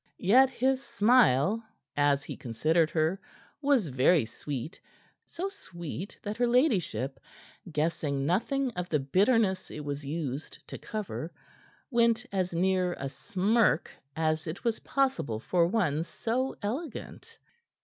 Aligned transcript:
Yet 0.17 0.49
his 0.49 0.83
smile, 0.83 1.63
as 1.95 2.23
he 2.23 2.35
considered 2.35 2.89
her, 2.89 3.21
was 3.61 3.89
very 3.89 4.25
sweet, 4.25 4.81
so 5.27 5.47
sweet 5.47 6.17
that 6.23 6.37
her 6.37 6.47
ladyship, 6.47 7.19
guessing 7.71 8.25
nothing 8.25 8.71
of 8.71 8.89
the 8.89 8.97
bitterness 8.97 9.69
it 9.69 9.85
was 9.85 10.03
used 10.03 10.67
to 10.69 10.79
cover, 10.79 11.31
went 11.91 12.25
as 12.31 12.51
near 12.51 12.93
a 12.93 13.09
smirk 13.09 13.91
as 14.15 14.47
it 14.47 14.63
was 14.63 14.79
possible 14.79 15.39
for 15.39 15.67
one 15.67 16.01
so 16.01 16.55
elegant. 16.63 17.37